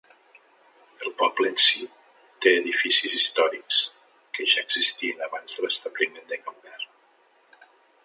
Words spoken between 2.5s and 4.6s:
edificis històrics que